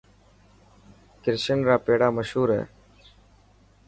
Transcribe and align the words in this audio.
ڪرشن 1.23 1.59
را 1.67 1.75
پيڙا 1.85 2.07
مشهور 2.17 2.49
هي. 2.57 2.63